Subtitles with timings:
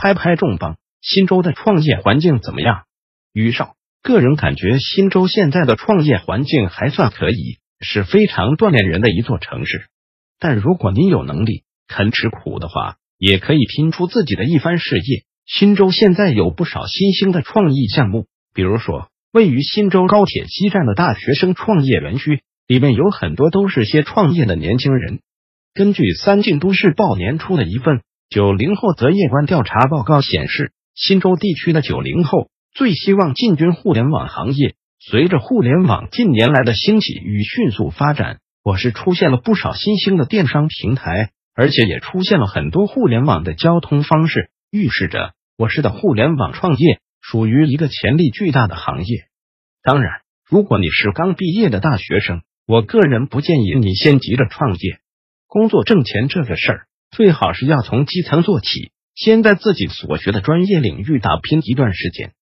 [0.00, 2.84] 拍拍重磅，新州的创业环境怎么样？
[3.34, 9.88] 于少，个人感觉新州现在的创业环境还算可以，是非常锻炼人的一座城市。
[10.38, 15.24] 但如果您有能力、肯吃苦的话，也可以拼出自己的一番事业。
[15.44, 18.24] 新州现在有不少新兴的创意项目，
[18.54, 25.20] 比如说位于新州高铁西站的大学生创业园区，里面有很多都是些创业的年轻人。
[25.74, 28.00] 根据三晋都市报年初的一份
[28.30, 34.76] 九零后择业观调查报告显示，新州地区的九零后最希望进军互联网行业。
[35.00, 41.32] 随着互联网近年来的兴起与迅速发展，我市出现了不少新兴的电商平台。
[41.52, 49.24] 而且也出现了很多互联网的交通方式，预示着我市的互联网创业属于一个潜力巨大的行业。
[49.82, 55.00] 当然，如果你是刚毕业的大学生，我个人不建议你先急着创业。
[55.48, 62.32] 工作挣钱这个事儿，最好是要从基层做起，先在自己所学的专业领域打拼一段时间。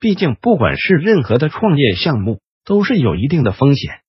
[0.00, 4.00] 毕竟，不管是任何的创业项目，都是有一定的风险。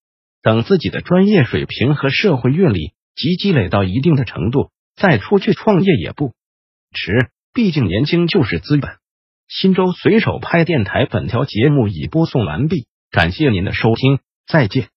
[0.41, 2.93] 等自己的专业水平和社会阅历。
[3.15, 6.31] 及积累到一定的程度，再出去创业也不
[6.93, 7.31] 迟。
[7.53, 8.91] 毕竟年轻就是资本。
[9.49, 14.87] 新州随手拍电台本条节目已播送完毕，感谢您的收听，再见。